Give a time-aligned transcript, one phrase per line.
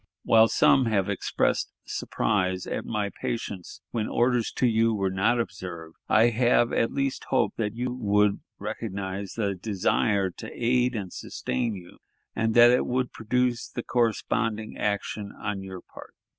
[0.23, 5.95] While some have expressed surprise at my patience when orders to you were not observed,
[6.09, 11.75] I have at least hoped that you would recognize the desire to aid and sustain
[11.75, 11.99] you,
[12.35, 16.15] and that it would produce the corresponding action on your part.